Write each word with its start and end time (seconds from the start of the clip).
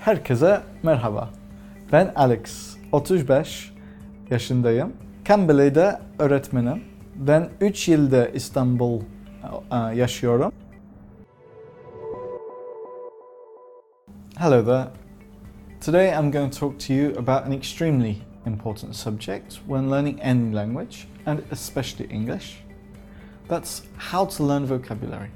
Herkese 0.00 0.60
merhaba. 0.82 1.30
Ben 1.92 2.12
Alex. 2.16 2.76
35 2.92 3.72
yaşındayım. 4.30 4.92
Cambly'de 5.24 6.00
öğretmenim. 6.18 6.84
Ben 7.14 7.48
3 7.60 7.88
yılda 7.88 8.28
İstanbul 8.28 9.00
yaşıyorum. 9.94 10.52
Hello 14.36 14.64
there. 14.64 14.88
Today 15.80 16.08
I'm 16.08 16.32
going 16.32 16.52
to 16.52 16.60
talk 16.60 16.80
to 16.86 16.92
you 16.92 17.12
about 17.18 17.46
an 17.46 17.52
extremely 17.52 18.16
important 18.46 18.96
subject 18.96 19.52
when 19.66 19.90
learning 19.90 20.20
any 20.24 20.54
language, 20.54 20.96
and 21.26 21.38
especially 21.52 22.14
English. 22.14 22.64
That's 23.48 23.82
how 24.12 24.36
to 24.36 24.48
learn 24.48 24.64
vocabulary. 24.64 25.28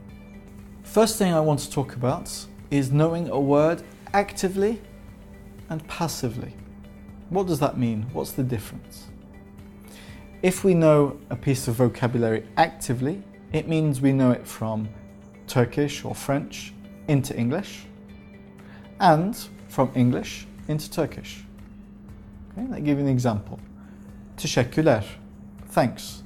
First 0.85 1.19
thing 1.19 1.35
I 1.35 1.47
want 1.47 1.61
to 1.61 1.71
talk 1.71 1.97
about 1.97 2.47
is 2.71 2.89
knowing 2.89 3.31
a 3.31 3.41
word 3.41 3.83
actively 4.15 4.81
and 5.69 5.87
passively. 5.89 6.55
What 7.31 7.47
does 7.47 7.59
that 7.59 7.77
mean? 7.77 8.07
What's 8.13 8.33
the 8.33 8.45
difference? 8.45 9.09
If 10.41 10.63
we 10.63 10.73
know 10.73 11.19
a 11.31 11.37
piece 11.37 11.69
of 11.69 11.75
vocabulary 11.75 12.47
actively, 12.57 13.23
it 13.53 13.67
means 13.69 14.01
we 14.01 14.13
know 14.13 14.31
it 14.31 14.47
from 14.47 14.89
Turkish 15.47 16.05
or 16.05 16.15
French 16.15 16.73
into 17.09 17.37
English 17.37 17.87
and 19.01 19.37
from 19.69 19.91
English 19.95 20.47
into 20.69 20.91
Turkish. 20.91 21.45
Okay, 22.53 22.63
let 22.69 22.81
me 22.81 22.87
give 22.87 22.99
you 22.99 23.05
an 23.05 23.11
example. 23.11 23.59
Teşekkürler. 24.37 25.05
Thanks. 25.71 26.23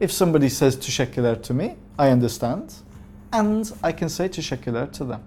If 0.00 0.12
somebody 0.12 0.48
says 0.50 0.76
teşekkürler 0.76 1.42
to 1.42 1.54
me, 1.54 1.76
I 1.98 2.10
understand 2.10 2.72
and 3.32 3.72
I 3.82 3.92
can 3.92 4.08
say 4.08 4.28
teşekkürler 4.28 4.92
to 4.92 5.04
them. 5.08 5.20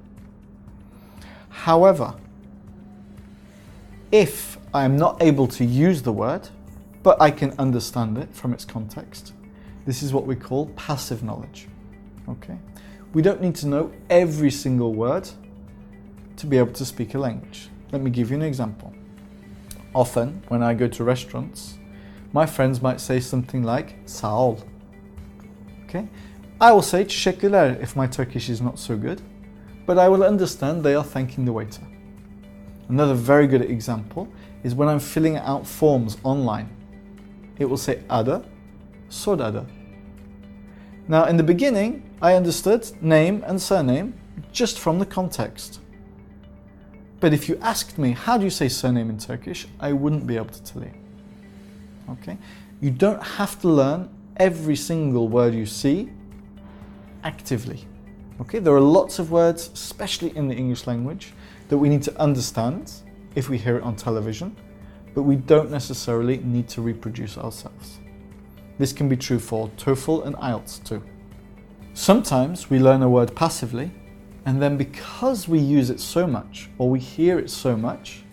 However, 1.54 2.16
if 4.12 4.58
I 4.74 4.84
am 4.86 4.98
not 4.98 5.22
able 5.22 5.48
to 5.48 5.64
use 5.64 6.02
the 6.02 6.12
word, 6.12 6.50
but 7.04 7.22
I 7.22 7.30
can 7.32 7.54
understand 7.60 8.18
it 8.18 8.34
from 8.34 8.54
its 8.54 8.66
context, 8.66 9.34
this 9.86 10.02
is 10.02 10.12
what 10.12 10.26
we 10.26 10.36
call 10.36 10.68
passive 10.76 11.24
knowledge. 11.24 11.68
Okay? 12.28 12.58
We 13.14 13.22
don't 13.22 13.40
need 13.40 13.56
to 13.56 13.68
know 13.68 13.92
every 14.10 14.50
single 14.50 14.94
word 14.94 15.30
to 16.38 16.48
be 16.48 16.58
able 16.58 16.74
to 16.74 16.86
speak 16.86 17.14
a 17.14 17.20
language. 17.20 17.70
Let 17.92 18.02
me 18.02 18.10
give 18.10 18.32
you 18.32 18.36
an 18.36 18.42
example. 18.42 18.92
Often, 19.94 20.42
when 20.48 20.64
I 20.64 20.74
go 20.74 20.88
to 20.88 21.04
restaurants, 21.04 21.78
my 22.34 22.48
friends 22.48 22.82
might 22.82 23.00
say 23.00 23.20
something 23.20 23.64
like 23.64 23.96
sağ 24.06 24.36
ol. 24.36 24.60
Okay? 25.86 26.08
I 26.60 26.72
will 26.72 26.82
say 26.82 27.04
teşekkürler 27.04 27.80
if 27.82 27.96
my 27.96 28.08
Turkish 28.08 28.50
is 28.50 28.60
not 28.60 28.80
so 28.80 28.98
good, 28.98 29.22
but 29.86 29.98
I 29.98 30.08
will 30.08 30.24
understand 30.24 30.84
they 30.84 30.96
are 30.96 31.04
thanking 31.04 31.46
the 31.46 31.54
waiter. 31.54 31.82
Another 32.90 33.14
very 33.14 33.48
good 33.48 33.62
example 33.62 34.28
is 34.64 34.76
when 34.76 34.88
I'm 34.88 35.00
filling 35.00 35.38
out 35.38 35.66
forms 35.66 36.18
online. 36.24 36.70
It 37.60 37.66
will 37.66 37.78
say 37.78 38.04
ada, 38.10 38.44
sodada. 39.10 39.66
Now, 41.08 41.26
in 41.26 41.38
the 41.38 41.44
beginning, 41.44 42.10
I 42.22 42.36
understood 42.36 42.90
name 43.02 43.44
and 43.46 43.62
surname 43.62 44.14
just 44.52 44.80
from 44.80 45.00
the 45.00 45.06
context. 45.06 45.80
But 47.20 47.34
if 47.34 47.48
you 47.48 47.58
asked 47.62 47.98
me, 47.98 48.12
how 48.12 48.38
do 48.38 48.44
you 48.44 48.50
say 48.50 48.68
surname 48.68 49.10
in 49.10 49.18
Turkish, 49.18 49.68
I 49.80 49.94
wouldn't 49.94 50.28
be 50.28 50.36
able 50.36 50.48
to 50.48 50.64
tell 50.64 50.84
you. 50.84 50.94
Okay? 52.10 52.38
You 52.82 52.92
don't 52.92 53.24
have 53.24 53.60
to 53.62 53.70
learn 53.70 54.10
every 54.38 54.76
single 54.76 55.28
word 55.28 55.54
you 55.54 55.66
see 55.66 56.10
actively. 57.24 57.86
Okay? 58.42 58.60
There 58.60 58.74
are 58.74 58.82
lots 58.82 59.20
of 59.20 59.32
words, 59.32 59.70
especially 59.74 60.36
in 60.36 60.48
the 60.48 60.56
English 60.56 60.88
language, 60.88 61.34
that 61.70 61.78
we 61.78 61.90
need 61.90 62.04
to 62.04 62.20
understand 62.20 62.92
if 63.36 63.50
we 63.50 63.58
hear 63.58 63.78
it 63.78 63.84
on 63.84 63.96
television, 63.96 64.56
but 65.14 65.24
we 65.24 65.36
don't 65.36 65.72
necessarily 65.72 66.38
need 66.38 66.68
to 66.70 66.82
reproduce 66.82 67.38
ourselves. 67.38 68.00
This 68.78 68.94
can 68.94 69.08
be 69.08 69.18
true 69.18 69.40
for 69.40 69.70
TOEFL 69.78 70.26
and 70.26 70.36
IELTS 70.38 70.84
too. 70.84 71.04
Sometimes 71.94 72.70
we 72.70 72.80
learn 72.80 73.04
a 73.04 73.10
word 73.10 73.36
passively, 73.36 73.92
and 74.46 74.62
then 74.62 74.78
because 74.78 75.48
we 75.48 75.60
use 75.60 75.90
it 75.90 76.00
so 76.00 76.28
much 76.28 76.70
or 76.78 76.90
we 76.90 77.00
hear 77.00 77.40
it 77.40 77.50
so 77.50 77.78
much, 77.78 78.24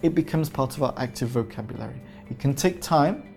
it 0.00 0.14
becomes 0.14 0.48
part 0.48 0.76
of 0.76 0.82
our 0.82 0.94
active 0.96 1.28
vocabulary. 1.28 2.00
It 2.30 2.38
can 2.38 2.54
take 2.54 2.80
time, 2.80 3.34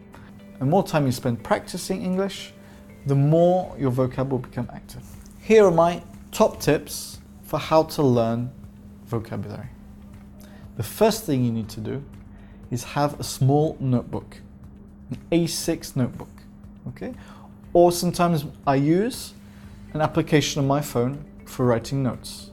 and 0.59 0.69
more 0.69 0.83
time 0.83 1.05
you 1.05 1.11
spend 1.11 1.43
practicing 1.43 2.01
English, 2.01 2.53
the 3.05 3.15
more 3.15 3.75
your 3.77 3.91
vocab 3.91 4.29
will 4.29 4.39
become 4.39 4.69
active. 4.73 5.03
Here 5.45 5.63
are 5.63 5.69
my 5.69 6.01
top 6.31 6.59
tips 6.59 7.19
for 7.43 7.59
how 7.59 7.83
to 7.83 8.01
learn 8.01 8.51
vocabulary. 9.05 9.67
The 10.75 10.81
first 10.81 11.23
thing 11.23 11.45
you 11.45 11.51
need 11.51 11.69
to 11.69 11.79
do 11.79 12.03
is 12.71 12.83
have 12.83 13.19
a 13.19 13.23
small 13.23 13.77
notebook, 13.79 14.37
an 15.11 15.19
A6 15.31 15.95
notebook, 15.95 16.31
okay? 16.87 17.13
Or 17.73 17.91
sometimes 17.91 18.45
I 18.65 18.77
use 18.77 19.35
an 19.93 20.01
application 20.01 20.63
on 20.63 20.67
my 20.67 20.81
phone 20.81 21.23
for 21.45 21.63
writing 21.67 22.01
notes. 22.01 22.49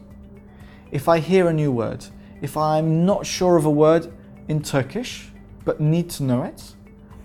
If 0.90 1.08
I 1.08 1.18
hear 1.18 1.48
a 1.48 1.52
new 1.54 1.72
word, 1.72 2.04
if 2.42 2.58
I'm 2.58 3.06
not 3.06 3.24
sure 3.24 3.56
of 3.56 3.64
a 3.64 3.70
word 3.70 4.12
in 4.48 4.62
Turkish 4.62 5.30
but 5.64 5.80
need 5.80 6.10
to 6.10 6.24
know 6.24 6.42
it, 6.42 6.74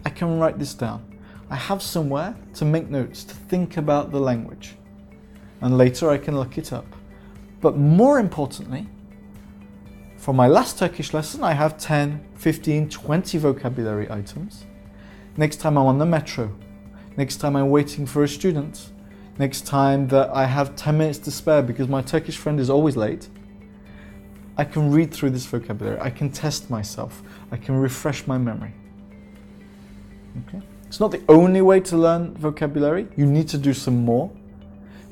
I 0.06 0.12
can 0.12 0.40
write 0.40 0.60
this 0.60 0.74
down. 0.74 1.04
I 1.50 1.58
have 1.58 1.82
somewhere 1.82 2.38
to 2.54 2.64
make 2.64 2.90
notes, 2.90 3.26
to 3.26 3.34
think 3.34 3.76
about 3.76 4.12
the 4.12 4.22
language. 4.22 4.77
And 5.62 5.78
later 5.78 6.10
I 6.10 6.18
can 6.18 6.38
look 6.38 6.58
it 6.58 6.72
up. 6.72 6.86
But 7.62 7.78
more 7.78 8.20
importantly, 8.20 8.88
for 10.18 10.34
my 10.34 10.48
last 10.48 10.78
Turkish 10.78 11.14
lesson, 11.14 11.44
I 11.44 11.54
have 11.54 11.78
10, 11.78 12.24
15, 12.36 12.90
20 12.90 13.38
vocabulary 13.38 14.12
items. 14.12 14.66
Next 15.38 15.58
time 15.58 15.78
I'm 15.78 15.86
on 15.86 15.98
the 15.98 16.06
metro, 16.06 16.54
next 17.16 17.38
time 17.38 17.56
I'm 17.56 17.70
waiting 17.70 18.06
for 18.06 18.24
a 18.24 18.28
student, 18.28 18.92
next 19.40 19.66
time 19.66 20.08
that 20.10 20.30
I 20.32 20.46
have 20.46 20.76
10 20.76 20.98
minutes 20.98 21.20
to 21.20 21.32
spare 21.32 21.62
because 21.62 21.88
my 21.88 22.02
Turkish 22.02 22.38
friend 22.38 22.60
is 22.60 22.70
always 22.70 22.98
late, 22.98 23.30
I 24.58 24.64
can 24.64 24.92
read 24.92 25.14
through 25.14 25.30
this 25.30 25.46
vocabulary. 25.46 26.00
I 26.00 26.10
can 26.10 26.32
test 26.32 26.70
myself. 26.70 27.22
I 27.52 27.58
can 27.58 27.76
refresh 27.76 28.26
my 28.26 28.40
memory. 28.40 28.74
Okay? 30.48 30.62
It's 30.88 31.00
not 31.00 31.12
the 31.12 31.22
only 31.30 31.62
way 31.62 31.80
to 31.82 31.98
learn 31.98 32.34
vocabulary. 32.34 33.08
You 33.16 33.28
need 33.28 33.48
to 33.50 33.58
do 33.58 33.74
some 33.74 34.04
more. 34.04 34.32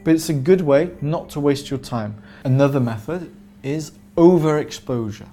But 0.05 0.13
it's 0.13 0.29
a 0.29 0.33
good 0.33 0.61
way 0.61 0.91
not 1.01 1.29
to 1.31 1.39
waste 1.39 1.71
your 1.71 1.79
time. 1.79 2.21
Another 2.43 2.79
method 2.79 3.35
is 3.63 3.93
overexposure. 4.15 5.27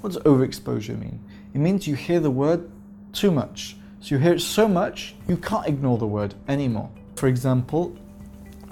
What 0.00 0.14
does 0.14 0.22
overexposure 0.22 0.98
mean? 0.98 1.20
It 1.52 1.58
means 1.58 1.86
you 1.86 1.96
hear 1.96 2.18
the 2.18 2.30
word 2.30 2.70
too 3.12 3.30
much. 3.30 3.76
So 4.00 4.14
you 4.14 4.20
hear 4.22 4.32
it 4.32 4.40
so 4.40 4.66
much, 4.66 5.14
you 5.28 5.36
can't 5.36 5.66
ignore 5.66 5.98
the 5.98 6.06
word 6.06 6.34
anymore. 6.48 6.90
For 7.16 7.28
example, 7.28 7.94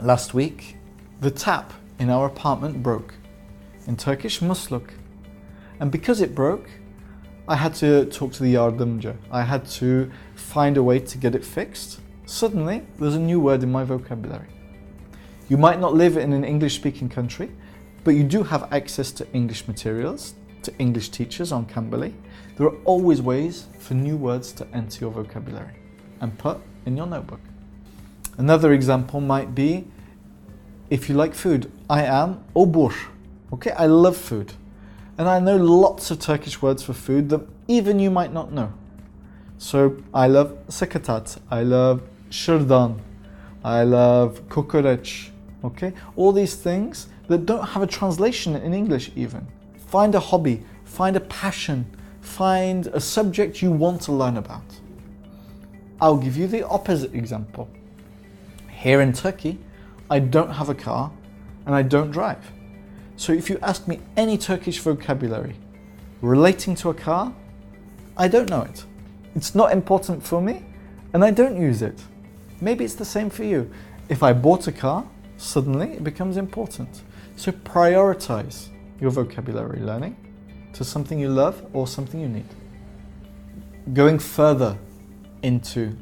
last 0.00 0.32
week, 0.32 0.78
the 1.20 1.30
tap 1.30 1.74
in 1.98 2.08
our 2.08 2.26
apartment 2.26 2.82
broke. 2.82 3.14
In 3.86 3.96
Turkish, 3.98 4.40
musluk. 4.40 4.94
And 5.78 5.90
because 5.92 6.22
it 6.22 6.34
broke, 6.34 6.70
I 7.46 7.56
had 7.56 7.74
to 7.76 8.06
talk 8.06 8.32
to 8.32 8.42
the 8.42 8.54
yardımcı. 8.54 9.14
I 9.30 9.42
had 9.42 9.66
to 9.80 10.10
find 10.34 10.78
a 10.78 10.82
way 10.82 11.00
to 11.00 11.18
get 11.18 11.34
it 11.34 11.44
fixed. 11.44 12.00
Suddenly, 12.24 12.86
there's 12.98 13.14
a 13.14 13.20
new 13.20 13.40
word 13.40 13.62
in 13.62 13.70
my 13.70 13.84
vocabulary. 13.84 14.48
You 15.48 15.56
might 15.56 15.80
not 15.80 15.94
live 15.94 16.18
in 16.18 16.34
an 16.34 16.44
English 16.44 16.74
speaking 16.74 17.08
country, 17.08 17.50
but 18.04 18.10
you 18.10 18.22
do 18.22 18.42
have 18.42 18.70
access 18.72 19.10
to 19.12 19.26
English 19.32 19.66
materials, 19.66 20.34
to 20.62 20.76
English 20.78 21.08
teachers 21.08 21.52
on 21.52 21.64
Cambly. 21.64 22.12
There 22.56 22.66
are 22.66 22.76
always 22.84 23.22
ways 23.22 23.66
for 23.78 23.94
new 23.94 24.16
words 24.16 24.52
to 24.52 24.66
enter 24.74 25.00
your 25.00 25.10
vocabulary 25.10 25.74
and 26.20 26.36
put 26.36 26.58
in 26.84 26.96
your 26.96 27.06
notebook. 27.06 27.40
Another 28.36 28.72
example 28.74 29.20
might 29.20 29.54
be 29.54 29.86
if 30.90 31.08
you 31.08 31.14
like 31.14 31.34
food. 31.34 31.72
I 31.88 32.04
am 32.04 32.44
obur. 32.54 32.94
Okay, 33.52 33.70
I 33.70 33.86
love 33.86 34.16
food. 34.16 34.52
And 35.16 35.28
I 35.28 35.40
know 35.40 35.56
lots 35.56 36.10
of 36.10 36.18
Turkish 36.20 36.60
words 36.60 36.82
for 36.82 36.92
food 36.92 37.30
that 37.30 37.40
even 37.66 37.98
you 37.98 38.10
might 38.10 38.32
not 38.32 38.52
know. 38.52 38.72
So 39.56 39.96
I 40.14 40.28
love 40.28 40.56
sakatat, 40.68 41.40
I 41.50 41.62
love 41.62 42.02
shirdan, 42.30 43.00
I 43.64 43.82
love 43.82 44.42
kokoreç, 44.48 45.30
okay? 45.64 45.92
All 46.16 46.32
these 46.32 46.54
things 46.54 47.08
that 47.28 47.46
don't 47.46 47.64
have 47.64 47.82
a 47.82 47.86
translation 47.86 48.56
in 48.56 48.74
English 48.74 49.10
even. 49.16 49.46
Find 49.86 50.14
a 50.14 50.20
hobby, 50.20 50.64
find 50.84 51.16
a 51.16 51.20
passion, 51.20 51.86
find 52.20 52.86
a 52.88 53.00
subject 53.00 53.62
you 53.62 53.70
want 53.70 54.02
to 54.02 54.12
learn 54.12 54.36
about. 54.36 54.64
I'll 56.00 56.16
give 56.16 56.36
you 56.36 56.46
the 56.46 56.66
opposite 56.66 57.14
example. 57.14 57.68
Here 58.68 59.00
in 59.00 59.12
Turkey, 59.12 59.58
I 60.10 60.20
don't 60.20 60.50
have 60.50 60.68
a 60.68 60.74
car 60.74 61.10
and 61.66 61.74
I 61.74 61.82
don't 61.82 62.10
drive. 62.10 62.52
So 63.16 63.32
if 63.32 63.50
you 63.50 63.58
ask 63.62 63.88
me 63.88 64.00
any 64.16 64.38
Turkish 64.38 64.78
vocabulary 64.78 65.56
relating 66.22 66.74
to 66.76 66.90
a 66.90 66.94
car, 66.94 67.34
I 68.16 68.28
don't 68.28 68.48
know 68.48 68.62
it. 68.62 68.84
It's 69.34 69.54
not 69.54 69.72
important 69.72 70.22
for 70.22 70.40
me 70.40 70.64
and 71.12 71.24
I 71.24 71.30
don't 71.30 71.60
use 71.60 71.82
it. 71.82 72.00
Maybe 72.60 72.84
it's 72.84 72.94
the 72.94 73.04
same 73.04 73.30
for 73.30 73.44
you. 73.44 73.70
If 74.08 74.22
I 74.22 74.32
bought 74.32 74.66
a 74.66 74.72
car, 74.72 75.04
suddenly 75.38 75.92
it 75.92 76.04
becomes 76.04 76.36
important. 76.36 77.02
So 77.36 77.52
prioritize 77.52 78.68
your 79.00 79.10
vocabulary 79.10 79.80
learning 79.80 80.16
to 80.74 80.84
something 80.84 81.18
you 81.18 81.30
love 81.30 81.64
or 81.72 81.86
something 81.86 82.20
you 82.20 82.28
need. 82.28 82.44
Going 83.94 84.18
further 84.18 84.76
into 85.42 85.96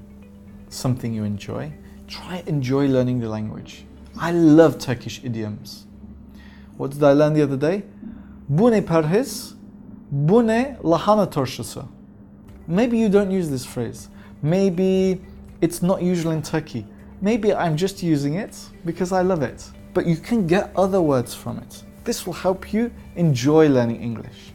something 0.69 1.15
you 1.15 1.23
enjoy, 1.23 1.73
try 2.09 2.43
enjoy 2.47 2.87
learning 2.88 3.21
the 3.21 3.29
language. 3.29 3.85
I 4.19 4.33
love 4.33 4.79
Turkish 4.79 5.23
idioms. 5.23 5.87
What 6.77 6.91
did 6.91 7.05
I 7.05 7.12
learn 7.12 7.35
the 7.35 7.43
other 7.43 7.56
day? 7.56 7.85
Bu 8.49 8.71
ne 8.71 8.81
perhiz? 8.81 9.55
Lahana 10.12 11.31
turşusu? 11.31 11.85
Maybe 12.67 12.99
you 12.99 13.09
don't 13.09 13.31
use 13.31 13.50
this 13.50 13.67
phrase. 13.67 14.09
Maybe 14.43 15.21
it's 15.61 15.83
not 15.83 16.03
usual 16.03 16.33
in 16.33 16.43
Turkey. 16.43 16.85
Maybe 17.21 17.53
I'm 17.55 17.77
just 17.77 18.03
using 18.03 18.35
it 18.35 18.59
because 18.85 19.13
I 19.13 19.23
love 19.23 19.43
it. 19.43 19.71
But 19.95 20.07
you 20.07 20.17
can 20.17 20.47
get 20.47 20.71
other 20.77 21.01
words 21.01 21.35
from 21.35 21.59
it. 21.59 21.83
This 22.05 22.27
will 22.27 22.35
help 22.35 22.73
you 22.73 22.93
enjoy 23.17 23.69
learning 23.69 24.03
English. 24.03 24.53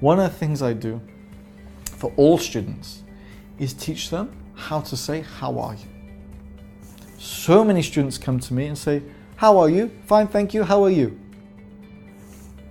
One 0.00 0.18
of 0.18 0.32
the 0.32 0.38
things 0.38 0.62
I 0.62 0.72
do 0.72 1.00
for 1.84 2.12
all 2.16 2.38
students 2.38 3.02
is 3.58 3.74
teach 3.74 4.08
them 4.10 4.32
how 4.54 4.80
to 4.80 4.96
say, 4.96 5.20
How 5.20 5.58
are 5.58 5.74
you? 5.74 5.86
So 7.18 7.62
many 7.64 7.82
students 7.82 8.16
come 8.16 8.40
to 8.40 8.54
me 8.54 8.66
and 8.66 8.78
say, 8.78 9.02
How 9.36 9.58
are 9.58 9.68
you? 9.68 9.90
Fine, 10.06 10.28
thank 10.28 10.54
you. 10.54 10.64
How 10.64 10.82
are 10.84 10.90
you? 10.90 11.18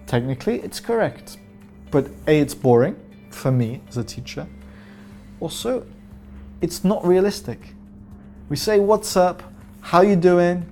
Technically, 0.08 0.60
it's 0.62 0.80
correct. 0.80 1.38
But 1.92 2.10
A, 2.28 2.40
it's 2.40 2.56
boring 2.56 2.96
for 3.30 3.52
me 3.52 3.82
as 3.88 3.98
a 3.98 4.04
teacher. 4.04 4.48
Also, 5.40 5.86
it's 6.62 6.84
not 6.84 7.06
realistic. 7.06 7.76
We 8.50 8.56
say, 8.56 8.80
What's 8.80 9.16
up? 9.16 9.44
How 9.82 10.02
you 10.02 10.16
doing? 10.16 10.66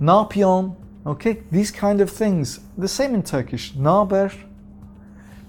Yapıyorsun? 0.00 0.74
Okay, 1.04 1.42
these 1.50 1.70
kind 1.70 2.00
of 2.00 2.10
things. 2.10 2.60
The 2.78 2.88
same 2.88 3.14
in 3.14 3.22
Turkish. 3.22 3.74
Ne 3.76 3.88
haber? 3.88 4.32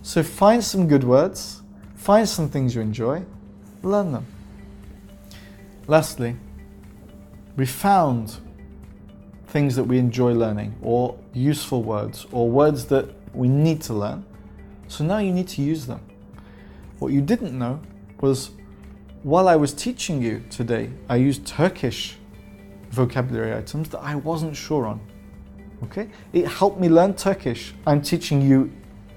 So 0.02 0.22
find 0.24 0.64
some 0.64 0.88
good 0.88 1.04
words, 1.04 1.62
find 1.96 2.28
some 2.28 2.50
things 2.50 2.76
you 2.76 2.82
enjoy, 2.82 3.24
learn 3.84 4.12
them. 4.12 4.26
Lastly, 5.88 6.36
we 7.56 7.66
found 7.66 8.38
things 9.48 9.76
that 9.76 9.84
we 9.84 9.98
enjoy 9.98 10.34
learning, 10.34 10.74
or 10.82 11.18
useful 11.34 11.84
words, 11.84 12.26
or 12.32 12.50
words 12.50 12.86
that 12.86 13.06
we 13.34 13.48
need 13.48 13.82
to 13.84 13.94
learn. 13.94 14.26
So 14.88 15.04
now 15.04 15.20
you 15.20 15.32
need 15.32 15.48
to 15.50 15.62
use 15.62 15.86
them. 15.86 16.02
What 17.00 17.14
you 17.14 17.22
didn't 17.22 17.58
know 17.58 17.80
was 18.22 18.52
while 19.24 19.48
I 19.48 19.56
was 19.56 19.74
teaching 19.74 20.22
you 20.22 20.44
today, 20.50 20.90
I 21.08 21.18
used 21.18 21.46
Turkish 21.46 22.18
vocabulary 22.90 23.56
items 23.56 23.90
that 23.90 24.00
I 24.00 24.16
wasn't 24.16 24.56
sure 24.56 24.88
on. 24.88 25.00
Okay? 25.84 26.10
It 26.34 26.48
helped 26.48 26.80
me 26.80 26.90
learn 26.90 27.14
Turkish. 27.14 27.74
I'm 27.86 28.02
teaching 28.02 28.42
you 28.42 28.72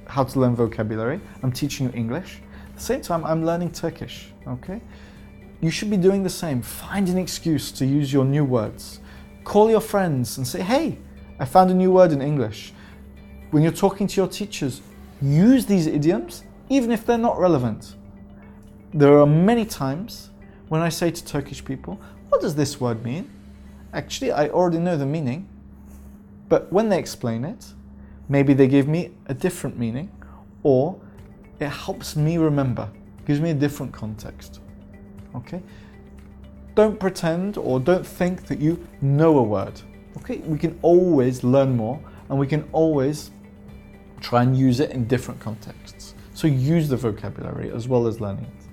how 0.07 0.25
to 0.25 0.39
learn 0.39 0.55
vocabulary. 0.55 1.21
I'm 1.43 1.53
teaching 1.53 1.87
you 1.87 1.93
English. 1.95 2.41
At 2.71 2.77
the 2.77 2.83
same 2.83 3.01
time, 3.01 3.25
I'm 3.25 3.45
learning 3.45 3.73
Turkish. 3.73 4.29
Okay? 4.47 4.81
You 5.61 5.71
should 5.71 5.91
be 5.91 5.97
doing 5.97 6.23
the 6.23 6.31
same. 6.31 6.61
Find 6.61 7.09
an 7.09 7.17
excuse 7.17 7.73
to 7.73 7.87
use 7.87 8.13
your 8.13 8.25
new 8.25 8.45
words. 8.45 9.01
Call 9.45 9.71
your 9.71 9.81
friends 9.81 10.37
and 10.37 10.47
say, 10.47 10.61
hey, 10.61 10.99
I 11.39 11.47
found 11.47 11.71
a 11.71 11.75
new 11.75 11.91
word 11.91 12.13
in 12.13 12.21
English. 12.21 12.73
When 13.51 13.63
you're 13.63 13.73
talking 13.73 14.07
to 14.07 14.21
your 14.21 14.29
teachers, 14.29 14.83
use 15.23 15.65
these 15.65 15.87
idioms 15.87 16.45
even 16.69 16.91
if 16.93 17.07
they're 17.07 17.19
not 17.19 17.39
relevant. 17.39 17.95
There 18.97 19.19
are 19.19 19.27
many 19.27 19.65
times 19.65 20.31
when 20.69 20.81
I 20.81 20.89
say 20.89 21.11
to 21.11 21.25
Turkish 21.25 21.65
people, 21.65 22.01
what 22.29 22.41
does 22.41 22.55
this 22.55 22.81
word 22.81 23.05
mean? 23.05 23.29
Actually, 23.93 24.31
I 24.31 24.49
already 24.51 24.79
know 24.79 24.97
the 24.97 25.05
meaning, 25.05 25.49
but 26.49 26.73
when 26.73 26.91
they 26.91 27.01
explain 27.01 27.45
it, 27.45 27.67
maybe 28.29 28.55
they 28.55 28.69
give 28.69 28.87
me 28.87 29.11
a 29.27 29.35
different 29.35 29.77
meaning 29.77 30.13
or 30.63 30.97
it 31.59 31.71
helps 31.71 32.15
me 32.15 32.39
remember, 32.39 32.89
gives 33.27 33.41
me 33.41 33.51
a 33.51 33.55
different 33.55 33.93
context. 33.93 34.61
Okay? 35.35 35.61
Don't 36.77 37.01
pretend 37.01 37.59
or 37.59 37.81
don't 37.81 38.07
think 38.07 38.47
that 38.47 38.61
you 38.61 38.87
know 39.01 39.39
a 39.39 39.43
word. 39.43 39.81
Okay? 40.19 40.37
We 40.39 40.57
can 40.57 40.79
always 40.83 41.43
learn 41.43 41.77
more 41.77 42.01
and 42.29 42.39
we 42.39 42.47
can 42.47 42.69
always 42.71 43.33
try 44.21 44.45
and 44.45 44.57
use 44.57 44.79
it 44.79 44.93
in 44.93 45.09
different 45.09 45.41
contexts. 45.41 46.15
So 46.33 46.47
use 46.47 46.89
the 46.89 46.97
vocabulary 46.97 47.73
as 47.73 47.89
well 47.89 48.07
as 48.07 48.21
learning 48.21 48.45
it. 48.45 48.64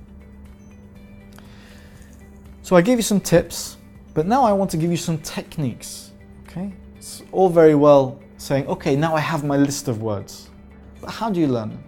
So 2.64 2.76
I 2.76 2.82
gave 2.82 2.98
you 2.98 3.04
some 3.04 3.20
tips, 3.20 3.78
but 4.14 4.28
now 4.28 4.44
I 4.44 4.54
want 4.54 4.70
to 4.72 4.78
give 4.78 4.92
you 4.92 4.98
some 4.98 5.18
techniques. 5.20 6.12
Okay? 6.48 6.72
It's 6.96 7.24
all 7.32 7.50
very 7.50 7.76
well 7.76 8.20
saying, 8.38 8.68
okay, 8.68 8.96
now 8.96 9.16
I 9.16 9.20
have 9.20 9.44
my 9.44 9.58
list 9.58 9.88
of 9.88 10.02
words. 10.02 10.50
But 11.00 11.12
how 11.12 11.30
do 11.30 11.40
you 11.40 11.48
learn 11.48 11.70
them? 11.70 11.84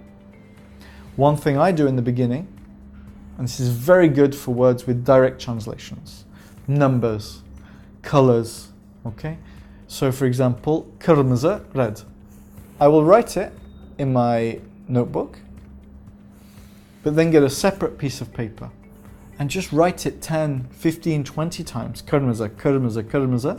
One 1.16 1.38
thing 1.38 1.58
I 1.58 1.72
do 1.72 1.86
in 1.86 1.96
the 1.96 2.02
beginning, 2.02 2.48
and 3.38 3.48
this 3.48 3.60
is 3.60 3.70
very 3.70 4.08
good 4.08 4.36
for 4.36 4.54
words 4.54 4.88
with 4.88 5.06
direct 5.06 5.40
translations 5.40 6.25
numbers, 6.66 7.42
colors, 8.02 8.69
okay? 9.06 9.38
So, 9.88 10.14
for 10.14 10.26
example, 10.26 10.88
kırmızı, 11.00 11.62
red. 11.76 12.02
I 12.80 12.88
will 12.88 13.04
write 13.04 13.36
it 13.36 13.52
in 13.98 14.14
my 14.14 14.60
notebook, 14.88 15.40
but 17.04 17.16
then 17.18 17.31
get 17.31 17.44
a 17.44 17.50
separate 17.50 17.98
piece 17.98 18.22
of 18.22 18.34
paper 18.34 18.69
and 19.44 19.50
just 19.50 19.74
write 19.74 20.06
it 20.06 20.22
10, 20.22 20.69
15, 20.72 21.25
20 21.25 21.66
times, 21.66 22.01
kırmızı, 22.01 22.51
kırmızı, 22.57 23.10
kırmızı, 23.10 23.57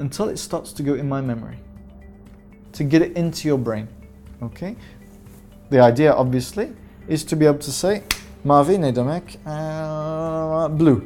until 0.00 0.30
it 0.30 0.38
starts 0.38 0.72
to 0.72 0.82
go 0.82 0.94
in 0.94 1.04
my 1.04 1.20
memory 1.20 1.58
to 2.72 2.84
get 2.84 3.02
it 3.02 3.18
into 3.18 3.48
your 3.48 3.58
brain. 3.66 3.88
Okay? 4.42 4.74
The 5.70 5.82
idea, 5.92 6.16
obviously, 6.16 6.72
is 7.08 7.26
to 7.26 7.40
be 7.40 7.46
able 7.46 7.58
to 7.58 7.70
say 7.70 8.02
mavi 8.44 8.80
ne 8.80 8.96
demek? 8.96 9.38
Uh, 9.46 10.78
blue. 10.78 11.02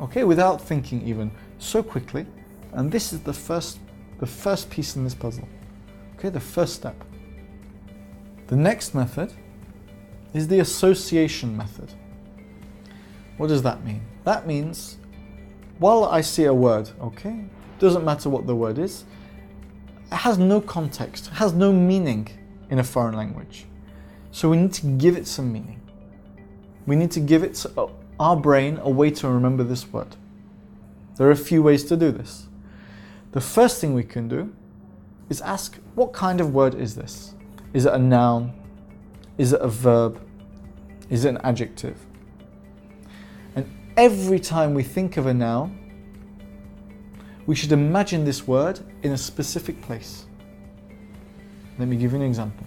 Okay, 0.00 0.24
without 0.24 0.60
thinking 0.68 1.08
even 1.08 1.30
so 1.58 1.82
quickly. 1.82 2.26
And 2.74 2.92
this 2.92 3.12
is 3.14 3.20
the 3.20 3.32
first, 3.32 3.78
the 4.20 4.26
first 4.26 4.68
piece 4.68 4.94
in 4.98 5.04
this 5.04 5.14
puzzle. 5.14 5.48
Okay, 6.18 6.28
the 6.28 6.40
first 6.40 6.74
step. 6.74 6.96
The 8.48 8.56
next 8.56 8.94
method 8.94 9.32
is 10.34 10.48
the 10.48 10.60
association 10.60 11.56
method. 11.56 11.94
What 13.38 13.46
does 13.46 13.62
that 13.62 13.84
mean? 13.84 14.02
That 14.24 14.46
means 14.46 14.98
while 15.78 16.04
I 16.04 16.20
see 16.20 16.44
a 16.44 16.52
word, 16.52 16.90
okay, 17.00 17.44
doesn't 17.78 18.04
matter 18.04 18.28
what 18.28 18.46
the 18.46 18.54
word 18.54 18.78
is, 18.78 19.04
it 20.10 20.16
has 20.16 20.38
no 20.38 20.60
context, 20.60 21.28
has 21.28 21.52
no 21.52 21.72
meaning 21.72 22.28
in 22.68 22.78
a 22.78 22.84
foreign 22.84 23.14
language. 23.14 23.66
So 24.32 24.50
we 24.50 24.56
need 24.56 24.72
to 24.74 24.86
give 24.86 25.16
it 25.16 25.26
some 25.26 25.52
meaning. 25.52 25.80
We 26.86 26.96
need 26.96 27.10
to 27.12 27.20
give 27.20 27.42
it 27.44 27.64
uh, 27.76 27.86
our 28.18 28.36
brain 28.36 28.78
a 28.82 28.90
way 28.90 29.10
to 29.12 29.28
remember 29.28 29.62
this 29.62 29.90
word. 29.92 30.16
There 31.16 31.28
are 31.28 31.32
a 31.32 31.36
few 31.36 31.62
ways 31.62 31.84
to 31.84 31.96
do 31.96 32.10
this. 32.10 32.48
The 33.32 33.40
first 33.40 33.80
thing 33.80 33.94
we 33.94 34.04
can 34.04 34.28
do 34.28 34.54
is 35.28 35.40
ask 35.42 35.78
what 35.94 36.12
kind 36.12 36.40
of 36.40 36.54
word 36.54 36.74
is 36.74 36.94
this? 36.94 37.34
Is 37.72 37.84
it 37.84 37.92
a 37.92 37.98
noun? 37.98 38.52
Is 39.36 39.52
it 39.52 39.60
a 39.60 39.68
verb? 39.68 40.20
Is 41.10 41.24
it 41.24 41.30
an 41.30 41.38
adjective? 41.44 42.06
Every 43.98 44.38
time 44.38 44.74
we 44.74 44.84
think 44.84 45.16
of 45.16 45.26
a 45.26 45.34
noun, 45.34 45.76
we 47.46 47.56
should 47.56 47.72
imagine 47.72 48.24
this 48.24 48.46
word 48.46 48.78
in 49.02 49.10
a 49.10 49.18
specific 49.18 49.82
place. 49.82 50.26
Let 51.80 51.88
me 51.88 51.96
give 51.96 52.12
you 52.12 52.18
an 52.18 52.24
example. 52.24 52.64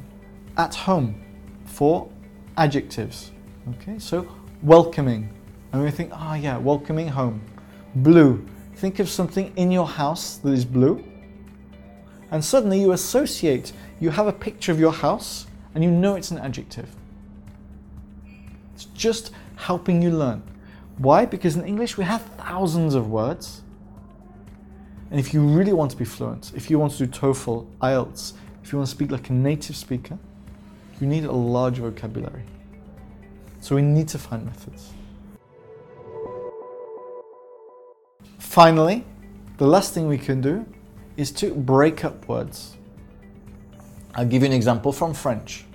At 0.57 0.75
home, 0.75 1.23
for 1.63 2.09
adjectives. 2.57 3.31
Okay, 3.69 3.97
so 3.97 4.27
welcoming. 4.61 5.29
And 5.71 5.81
we 5.81 5.89
think, 5.89 6.11
ah, 6.13 6.31
oh, 6.31 6.33
yeah, 6.33 6.57
welcoming 6.57 7.07
home. 7.07 7.41
Blue. 7.95 8.45
Think 8.75 8.99
of 8.99 9.07
something 9.07 9.53
in 9.55 9.71
your 9.71 9.87
house 9.87 10.35
that 10.35 10.51
is 10.51 10.65
blue. 10.65 11.01
And 12.31 12.43
suddenly 12.43 12.81
you 12.81 12.91
associate, 12.91 13.71
you 14.01 14.09
have 14.09 14.27
a 14.27 14.33
picture 14.33 14.73
of 14.73 14.81
your 14.81 14.91
house 14.91 15.47
and 15.75 15.81
you 15.81 15.91
know 15.91 16.15
it's 16.15 16.31
an 16.31 16.39
adjective. 16.39 16.93
It's 18.75 18.83
just 18.83 19.31
helping 19.55 20.01
you 20.01 20.11
learn. 20.11 20.43
Why? 21.01 21.25
Because 21.25 21.55
in 21.55 21.65
English 21.65 21.97
we 21.97 22.03
have 22.03 22.21
thousands 22.37 22.93
of 22.93 23.09
words 23.09 23.63
and 25.09 25.19
if 25.19 25.33
you 25.33 25.41
really 25.41 25.73
want 25.73 25.89
to 25.91 25.97
be 25.97 26.05
fluent, 26.05 26.53
if 26.55 26.69
you 26.69 26.77
want 26.77 26.93
to 26.93 27.05
do 27.05 27.07
TOEFL, 27.07 27.67
IELTS, 27.81 28.33
if 28.63 28.71
you 28.71 28.77
want 28.77 28.87
to 28.87 28.95
speak 28.95 29.11
like 29.11 29.29
a 29.29 29.33
native 29.33 29.75
speaker, 29.75 30.17
you 31.01 31.07
need 31.07 31.25
a 31.25 31.31
large 31.31 31.79
vocabulary. 31.79 32.43
So 33.59 33.75
we 33.75 33.81
need 33.81 34.07
to 34.09 34.19
find 34.19 34.45
methods. 34.45 34.91
Finally, 38.37 39.03
the 39.57 39.67
last 39.67 39.93
thing 39.93 40.07
we 40.07 40.19
can 40.19 40.39
do 40.39 40.65
is 41.17 41.31
to 41.31 41.53
break 41.53 42.05
up 42.05 42.27
words. 42.27 42.77
I'll 44.13 44.25
give 44.25 44.43
you 44.43 44.47
an 44.47 44.53
example 44.53 44.93
from 44.93 45.13
French. 45.13 45.65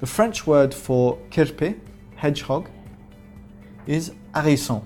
The 0.00 0.06
French 0.06 0.46
word 0.46 0.74
for 0.74 1.18
kirpi, 1.30 1.78
hedgehog, 2.16 2.70
is 3.86 4.12
hérisson. 4.34 4.82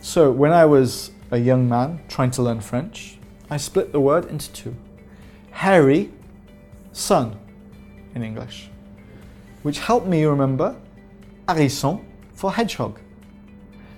So 0.00 0.30
when 0.30 0.52
I 0.52 0.64
was 0.64 1.10
a 1.30 1.38
young 1.38 1.68
man 1.68 2.00
trying 2.08 2.30
to 2.32 2.42
learn 2.42 2.60
French, 2.60 3.18
I 3.50 3.56
split 3.56 3.92
the 3.92 4.00
word 4.00 4.26
into 4.26 4.52
two. 4.52 4.76
Harry, 5.50 6.10
son. 6.92 7.38
in 8.14 8.22
English, 8.22 8.70
which 9.62 9.78
helped 9.78 10.06
me 10.06 10.24
remember 10.24 10.74
hérisson 11.46 12.02
for 12.32 12.52
hedgehog. 12.52 12.98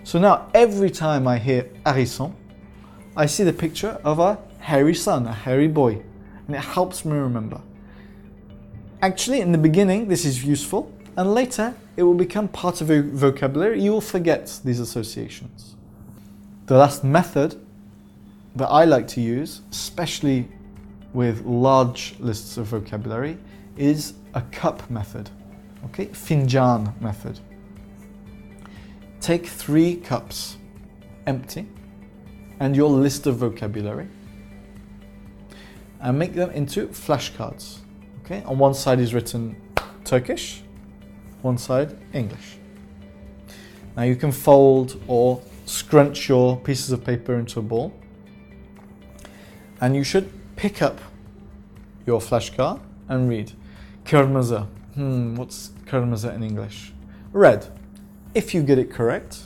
So 0.02 0.18
now 0.18 0.50
every 0.54 0.90
time 0.90 1.28
I 1.28 1.38
hear 1.38 1.70
hérisson, 1.86 2.34
I 3.16 3.26
see 3.26 3.44
the 3.44 3.52
picture 3.52 4.00
of 4.04 4.18
a 4.18 4.38
hairy 4.58 4.94
son, 4.94 5.26
a 5.26 5.32
hairy 5.32 5.68
boy, 5.68 6.02
and 6.46 6.56
it 6.56 6.62
helps 6.62 7.04
me 7.04 7.12
remember. 7.16 7.60
Actually, 9.00 9.40
in 9.40 9.52
the 9.52 9.58
beginning, 9.58 10.08
this 10.08 10.24
is 10.24 10.44
useful, 10.44 10.92
and 11.18 11.34
later 11.34 11.74
it 11.96 12.04
will 12.04 12.14
become 12.14 12.46
part 12.46 12.80
of 12.80 12.88
your 12.88 13.02
vocabulary. 13.02 13.82
You 13.82 13.90
will 13.90 14.00
forget 14.00 14.60
these 14.64 14.78
associations. 14.78 15.74
The 16.66 16.76
last 16.78 17.02
method 17.02 17.60
that 18.54 18.68
I 18.68 18.84
like 18.84 19.08
to 19.08 19.20
use, 19.20 19.62
especially 19.72 20.48
with 21.12 21.44
large 21.44 22.14
lists 22.20 22.56
of 22.56 22.66
vocabulary, 22.66 23.36
is 23.76 24.14
a 24.34 24.42
cup 24.52 24.88
method. 24.88 25.28
Okay, 25.86 26.06
finjan 26.06 26.98
method. 27.00 27.40
Take 29.20 29.44
three 29.44 29.96
cups, 29.96 30.56
empty, 31.26 31.66
and 32.60 32.76
your 32.76 32.90
list 32.90 33.26
of 33.26 33.38
vocabulary, 33.38 34.06
and 36.00 36.16
make 36.16 36.34
them 36.34 36.50
into 36.50 36.86
flashcards. 36.88 37.78
Okay, 38.20 38.44
on 38.44 38.58
one 38.58 38.74
side 38.74 39.00
is 39.00 39.12
written 39.12 39.56
Turkish, 40.04 40.62
one 41.42 41.58
side 41.58 41.96
English. 42.12 42.58
Now 43.96 44.04
you 44.04 44.16
can 44.16 44.32
fold 44.32 45.00
or 45.06 45.40
scrunch 45.66 46.28
your 46.28 46.56
pieces 46.56 46.92
of 46.92 47.04
paper 47.04 47.34
into 47.34 47.58
a 47.60 47.62
ball, 47.62 47.92
and 49.80 49.94
you 49.94 50.04
should 50.04 50.30
pick 50.56 50.82
up 50.82 51.00
your 52.06 52.20
flashcard 52.20 52.80
and 53.08 53.28
read 53.28 53.52
Kırmızı. 54.04 54.62
Hmm, 54.94 55.36
what's 55.36 55.70
kırmızı 55.86 56.34
in 56.36 56.42
English? 56.42 56.92
Red. 57.34 57.62
If 58.34 58.54
you 58.54 58.66
get 58.66 58.78
it 58.78 58.96
correct, 58.96 59.36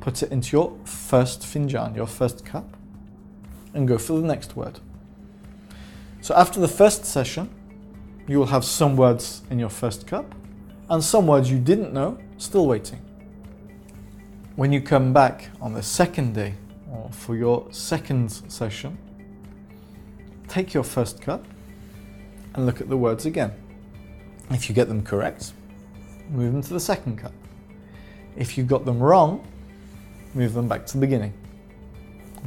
put 0.00 0.22
it 0.22 0.32
into 0.32 0.56
your 0.56 0.72
first 0.84 1.42
finjan, 1.42 1.96
your 1.96 2.06
first 2.06 2.44
cup, 2.44 2.64
and 3.74 3.88
go 3.88 3.98
for 3.98 4.20
the 4.20 4.26
next 4.26 4.56
word. 4.56 4.80
So 6.22 6.34
after 6.34 6.60
the 6.60 6.68
first 6.68 7.04
session, 7.04 7.48
you 8.28 8.38
will 8.38 8.50
have 8.50 8.64
some 8.64 8.96
words 8.96 9.42
in 9.50 9.58
your 9.58 9.70
first 9.70 10.06
cup 10.06 10.34
and 10.88 11.02
some 11.02 11.26
words 11.26 11.50
you 11.50 11.58
didn't 11.58 11.92
know 11.92 12.18
still 12.38 12.66
waiting. 12.66 13.00
When 14.56 14.72
you 14.72 14.80
come 14.80 15.12
back 15.12 15.50
on 15.60 15.74
the 15.74 15.82
second 15.82 16.34
day 16.34 16.54
or 16.90 17.10
for 17.10 17.36
your 17.36 17.66
second 17.70 18.30
session, 18.30 18.96
take 20.48 20.72
your 20.72 20.84
first 20.84 21.20
cup 21.20 21.44
and 22.54 22.64
look 22.64 22.80
at 22.80 22.88
the 22.88 22.96
words 22.96 23.26
again. 23.26 23.52
If 24.50 24.68
you 24.68 24.74
get 24.74 24.88
them 24.88 25.02
correct, 25.02 25.52
move 26.30 26.52
them 26.52 26.62
to 26.62 26.72
the 26.72 26.80
second 26.80 27.18
cup. 27.18 27.32
If 28.36 28.56
you 28.56 28.64
got 28.64 28.84
them 28.84 28.98
wrong, 29.00 29.46
move 30.34 30.54
them 30.54 30.68
back 30.68 30.86
to 30.86 30.92
the 30.94 31.00
beginning. 31.00 31.34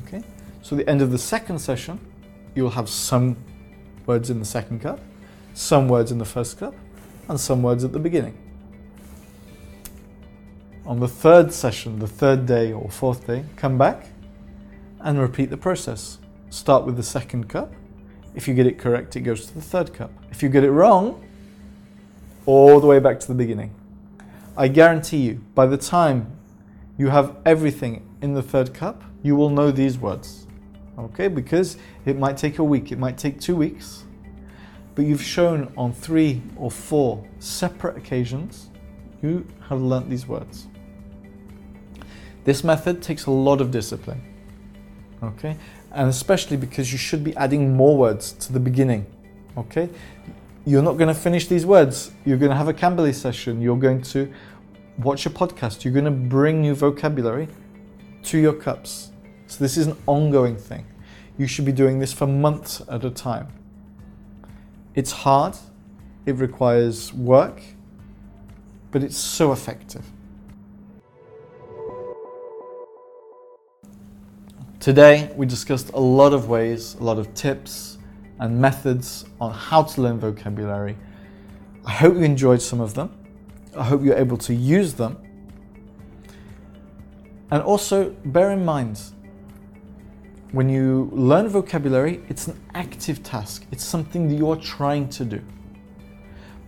Okay? 0.05 0.24
So 0.62 0.75
the 0.75 0.88
end 0.89 1.01
of 1.01 1.12
the 1.12 1.17
second 1.17 1.60
session, 1.60 2.00
you'll 2.55 2.69
have 2.72 2.89
some 2.89 3.38
words 4.05 4.29
in 4.29 4.39
the 4.39 4.46
second 4.46 4.81
cup 4.81 5.00
some 5.60 5.89
words 5.89 6.12
in 6.12 6.17
the 6.17 6.25
first 6.25 6.58
cup 6.58 6.74
and 7.29 7.39
some 7.39 7.63
words 7.63 7.83
at 7.83 7.93
the 7.93 8.00
beginning. 8.00 8.38
On 10.86 11.00
the 11.00 11.07
third 11.07 11.53
session, 11.53 12.00
the 12.00 12.07
third 12.07 12.48
day 12.48 12.74
or 12.74 12.89
fourth 12.89 13.27
day, 13.27 13.45
come 13.55 13.77
back 13.77 14.07
and 15.00 15.19
repeat 15.19 15.51
the 15.51 15.57
process. 15.57 16.17
Start 16.50 16.86
with 16.86 16.98
the 16.98 17.03
second 17.03 17.48
cup. 17.48 17.71
If 18.33 18.48
you 18.48 18.55
get 18.55 18.65
it 18.65 18.79
correct, 18.79 19.15
it 19.15 19.21
goes 19.21 19.45
to 19.45 19.53
the 19.53 19.62
third 19.62 19.93
cup. 19.93 20.12
If 20.31 20.41
you 20.41 20.50
get 20.50 20.63
it 20.63 20.71
wrong, 20.71 21.24
all 22.48 22.79
the 22.79 22.88
way 22.88 22.98
back 22.98 23.19
to 23.19 23.27
the 23.27 23.36
beginning. 23.36 23.75
I 24.57 24.67
guarantee 24.67 25.17
you, 25.17 25.41
by 25.53 25.67
the 25.67 25.77
time 25.77 26.36
you 26.98 27.09
have 27.09 27.36
everything 27.45 28.09
in 28.21 28.33
the 28.33 28.41
third 28.41 28.74
cup, 28.74 29.03
you 29.21 29.36
will 29.36 29.50
know 29.50 29.69
these 29.69 30.00
words. 30.00 30.48
Okay, 30.98 31.27
because 31.27 31.77
it 32.05 32.17
might 32.17 32.36
take 32.36 32.57
a 32.57 32.63
week, 32.63 32.91
it 32.91 32.98
might 32.98 33.17
take 33.17 33.39
two 33.39 33.55
weeks, 33.55 34.03
but 34.96 35.05
you've 35.05 35.24
shown 35.24 35.72
on 35.77 35.93
three 35.93 36.41
or 36.58 36.69
four 36.69 37.25
separate 37.39 37.98
occasions 37.98 38.69
you 39.22 39.46
have 39.67 39.81
learnt 39.81 40.10
these 40.10 40.27
words. 40.27 40.67
This 42.46 42.63
method 42.63 43.01
takes 43.01 43.25
a 43.25 43.31
lot 43.31 43.62
of 43.62 43.72
discipline, 43.72 44.22
okay? 45.22 45.58
And 45.91 46.10
especially 46.10 46.58
because 46.58 46.91
you 46.91 46.98
should 46.98 47.24
be 47.24 47.36
adding 47.36 47.75
more 47.75 47.98
words 47.98 48.31
to 48.34 48.53
the 48.53 48.60
beginning, 48.60 49.05
okay? 49.58 49.89
You're 50.65 50.84
not 50.84 50.93
going 50.93 51.08
to 51.08 51.19
finish 51.19 51.48
these 51.48 51.65
words. 51.65 52.12
You're 52.25 52.38
going 52.38 52.51
to 52.51 52.55
have 52.55 52.67
a 52.67 52.74
Cambly 52.74 53.13
session. 53.13 53.62
You're 53.62 53.77
going 53.77 54.01
to 54.03 54.31
watch 55.00 55.25
a 55.25 55.29
podcast. 55.29 55.84
You're 55.84 55.93
going 55.93 56.05
to 56.05 56.12
bring 56.12 56.62
new 56.62 56.75
vocabulary 56.75 57.48
to 58.24 58.38
your 58.38 58.53
cups. 58.53 59.12
So 59.48 59.63
this 59.63 59.77
is 59.77 59.88
an 59.88 59.98
ongoing 60.05 60.55
thing. 60.55 60.86
You 61.38 61.48
should 61.48 61.65
be 61.65 61.72
doing 61.72 62.00
this 62.00 62.13
for 62.13 62.27
months 62.27 62.81
at 62.89 63.03
a 63.03 63.10
time. 63.10 63.48
It's 65.00 65.13
hard, 65.13 65.56
it 66.25 66.36
requires 66.36 67.13
work, 67.13 67.62
but 68.91 69.01
it's 69.01 69.15
so 69.15 69.53
effective. 69.53 70.06
Today, 74.82 75.32
we 75.38 75.46
discussed 75.46 75.91
a 75.94 76.00
lot 76.01 76.34
of 76.34 76.50
ways, 76.50 76.96
a 76.96 77.03
lot 77.06 77.18
of 77.18 77.34
tips 77.34 77.98
and 78.39 78.60
methods 78.60 79.24
on 79.39 79.53
how 79.53 79.84
to 79.84 80.01
learn 80.01 80.20
vocabulary. 80.20 80.98
I 81.86 81.91
hope 81.91 82.15
you 82.15 82.24
enjoyed 82.24 82.62
some 82.62 82.82
of 82.82 82.94
them. 82.94 83.10
I 83.77 83.86
hope 83.86 84.03
you're 84.03 84.18
able 84.18 84.36
to 84.39 84.53
use 84.53 84.96
them. 84.96 85.15
And 87.51 87.63
also, 87.63 88.10
bear 88.25 88.51
in 88.51 88.65
mind 88.65 89.00
when 90.51 90.68
you 90.68 91.10
learn 91.12 91.48
vocabulary, 91.48 92.24
it's 92.27 92.48
an 92.48 92.60
active 92.74 93.22
task. 93.22 93.65
It's 93.72 93.84
something 93.84 94.27
that 94.29 94.36
you 94.36 94.50
are 94.50 94.56
trying 94.56 95.08
to 95.10 95.25
do. 95.25 95.41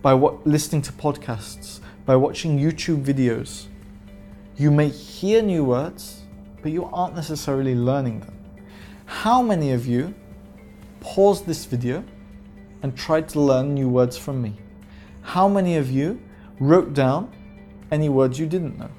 By 0.02 0.14
what, 0.14 0.46
listening 0.46 0.82
to 0.82 0.92
podcasts, 0.92 1.80
by 2.06 2.14
watching 2.14 2.58
YouTube 2.58 3.04
videos, 3.04 3.66
you 4.56 4.70
may 4.70 4.88
hear 4.88 5.42
new 5.42 5.64
words, 5.64 6.22
but 6.62 6.70
you 6.70 6.84
aren't 6.86 7.16
necessarily 7.16 7.74
learning 7.74 8.20
them. 8.20 8.38
How 9.04 9.42
many 9.42 9.72
of 9.72 9.86
you 9.86 10.14
paused 11.00 11.46
this 11.46 11.64
video 11.64 12.04
and 12.82 12.96
tried 12.96 13.28
to 13.30 13.40
learn 13.40 13.74
new 13.74 13.88
words 13.88 14.16
from 14.16 14.40
me? 14.40 14.56
How 15.22 15.48
many 15.48 15.76
of 15.76 15.90
you 15.90 16.20
wrote 16.60 16.94
down 16.94 17.32
any 17.90 18.08
words 18.08 18.38
you 18.38 18.46
didn't 18.46 18.78
know? 18.78 18.90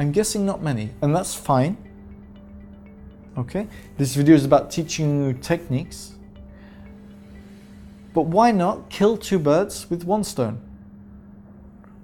I'm 0.00 0.10
guessing 0.10 0.44
not 0.44 0.62
many, 0.62 0.90
and 1.00 1.14
that's 1.14 1.34
fine 1.34 1.76
Okay, 3.38 3.68
this 3.96 4.16
video 4.16 4.34
is 4.34 4.44
about 4.44 4.72
teaching 4.72 5.24
you 5.24 5.32
techniques. 5.34 6.14
But 8.12 8.22
why 8.22 8.50
not 8.50 8.90
kill 8.90 9.16
two 9.16 9.38
birds 9.38 9.88
with 9.88 10.04
one 10.04 10.24
stone? 10.24 10.60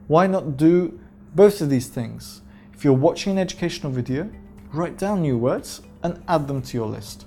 Why 0.06 0.28
not 0.28 0.56
do 0.56 1.00
both 1.34 1.60
of 1.60 1.68
these 1.68 1.88
things? 1.88 2.42
If 2.72 2.84
you're 2.84 2.92
watching 2.92 3.32
an 3.32 3.38
educational 3.38 3.90
video, 3.90 4.30
write 4.72 4.98
down 4.98 5.22
new 5.22 5.36
words 5.36 5.82
and 6.04 6.22
add 6.28 6.46
them 6.46 6.62
to 6.62 6.76
your 6.76 6.86
list. 6.86 7.26